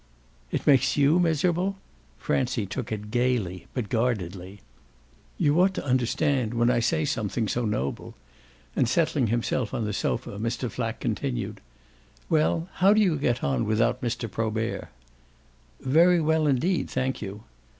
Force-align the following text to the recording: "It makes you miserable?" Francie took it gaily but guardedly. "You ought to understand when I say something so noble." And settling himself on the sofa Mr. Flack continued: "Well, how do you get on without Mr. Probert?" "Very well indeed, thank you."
"It 0.49 0.65
makes 0.65 0.97
you 0.97 1.19
miserable?" 1.19 1.75
Francie 2.17 2.65
took 2.65 2.91
it 2.91 3.11
gaily 3.11 3.67
but 3.75 3.87
guardedly. 3.87 4.61
"You 5.37 5.61
ought 5.61 5.75
to 5.75 5.85
understand 5.85 6.55
when 6.55 6.71
I 6.71 6.79
say 6.79 7.05
something 7.05 7.47
so 7.47 7.65
noble." 7.65 8.15
And 8.75 8.89
settling 8.89 9.27
himself 9.27 9.75
on 9.75 9.85
the 9.85 9.93
sofa 9.93 10.39
Mr. 10.39 10.71
Flack 10.71 10.99
continued: 11.01 11.61
"Well, 12.31 12.67
how 12.81 12.95
do 12.95 12.99
you 12.99 13.15
get 13.15 13.43
on 13.43 13.63
without 13.65 14.01
Mr. 14.01 14.25
Probert?" 14.27 14.87
"Very 15.79 16.19
well 16.19 16.47
indeed, 16.47 16.89
thank 16.89 17.21
you." 17.21 17.43